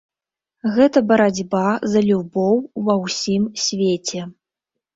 Гэта 0.77 1.03
барацьба 1.11 1.65
за 1.93 2.01
любоў 2.09 2.55
ва 2.89 2.99
ўсім 3.05 3.49
свеце. 3.69 4.21